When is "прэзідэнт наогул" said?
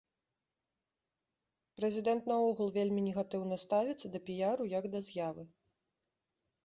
1.81-2.67